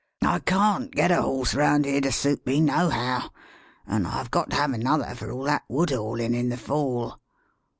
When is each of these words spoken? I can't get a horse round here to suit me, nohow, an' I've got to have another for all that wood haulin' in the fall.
I 0.23 0.39
can't 0.39 0.89
get 0.89 1.11
a 1.11 1.21
horse 1.21 1.53
round 1.53 1.85
here 1.85 2.01
to 2.01 2.11
suit 2.11 2.43
me, 2.47 2.59
nohow, 2.59 3.29
an' 3.85 4.07
I've 4.07 4.31
got 4.31 4.49
to 4.49 4.55
have 4.55 4.73
another 4.73 5.13
for 5.13 5.29
all 5.31 5.43
that 5.43 5.61
wood 5.69 5.91
haulin' 5.91 6.33
in 6.33 6.49
the 6.49 6.57
fall. 6.57 7.19